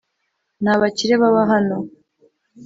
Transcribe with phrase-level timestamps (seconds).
[0.61, 1.77] Nta bakire baba hano